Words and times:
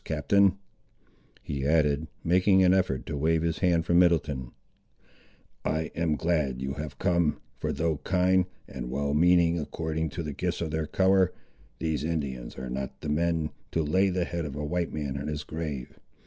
Captain," 0.03 0.57
he 1.43 1.63
added, 1.63 2.07
making 2.23 2.63
an 2.63 2.73
effort 2.73 3.05
to 3.05 3.15
wave 3.15 3.43
his 3.43 3.59
hand 3.59 3.85
for 3.85 3.93
Middleton, 3.93 4.51
"I 5.63 5.91
am 5.93 6.15
glad 6.15 6.59
you 6.59 6.73
have 6.73 6.97
come; 6.97 7.39
for 7.59 7.71
though 7.71 7.97
kind, 7.97 8.47
and 8.67 8.89
well 8.89 9.13
meaning 9.13 9.59
according 9.59 10.09
to 10.17 10.23
the 10.23 10.33
gifts 10.33 10.59
of 10.59 10.71
their 10.71 10.87
colour, 10.87 11.31
these 11.77 12.03
Indians 12.03 12.57
are 12.57 12.67
not 12.71 13.01
the 13.01 13.09
men, 13.09 13.51
to 13.73 13.83
lay 13.83 14.09
the 14.09 14.25
head 14.25 14.43
of 14.45 14.55
a 14.55 14.65
white 14.65 14.91
man 14.91 15.17
in 15.17 15.27
his 15.27 15.43
grave. 15.43 15.99